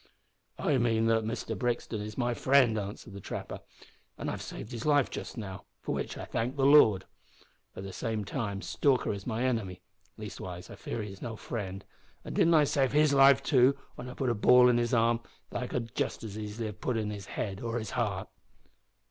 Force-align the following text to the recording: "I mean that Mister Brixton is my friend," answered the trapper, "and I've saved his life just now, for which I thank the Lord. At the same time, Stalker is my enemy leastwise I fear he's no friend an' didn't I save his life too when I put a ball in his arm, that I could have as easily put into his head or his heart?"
"I 0.57 0.79
mean 0.79 1.05
that 1.05 1.23
Mister 1.23 1.53
Brixton 1.53 2.01
is 2.01 2.17
my 2.17 2.33
friend," 2.33 2.75
answered 2.75 3.13
the 3.13 3.19
trapper, 3.19 3.59
"and 4.17 4.31
I've 4.31 4.41
saved 4.41 4.71
his 4.71 4.83
life 4.83 5.11
just 5.11 5.37
now, 5.37 5.65
for 5.79 5.91
which 5.93 6.17
I 6.17 6.25
thank 6.25 6.55
the 6.55 6.65
Lord. 6.65 7.05
At 7.75 7.83
the 7.83 7.93
same 7.93 8.25
time, 8.25 8.63
Stalker 8.63 9.13
is 9.13 9.27
my 9.27 9.43
enemy 9.43 9.83
leastwise 10.17 10.71
I 10.71 10.75
fear 10.75 11.03
he's 11.03 11.21
no 11.21 11.35
friend 11.35 11.85
an' 12.25 12.33
didn't 12.33 12.55
I 12.55 12.63
save 12.63 12.93
his 12.93 13.13
life 13.13 13.43
too 13.43 13.77
when 13.93 14.09
I 14.09 14.15
put 14.15 14.31
a 14.31 14.33
ball 14.33 14.69
in 14.69 14.79
his 14.79 14.91
arm, 14.91 15.19
that 15.51 15.61
I 15.61 15.67
could 15.67 15.91
have 15.95 16.23
as 16.23 16.35
easily 16.35 16.71
put 16.71 16.97
into 16.97 17.13
his 17.13 17.27
head 17.27 17.61
or 17.61 17.77
his 17.77 17.91
heart?" 17.91 18.27